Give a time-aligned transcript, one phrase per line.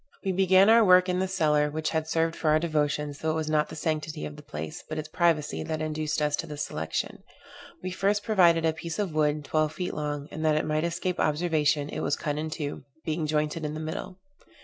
[0.25, 3.35] We began our work in the cellar which had served for our devotions, though it
[3.35, 6.63] was not the sanctity of the place, but its privacy, that induced us to this
[6.65, 7.21] selection.
[7.83, 11.19] We first provided a piece of wood, twelve feet long, and, that it might escape
[11.19, 14.17] observation, it was cut in two, being jointed in the middle.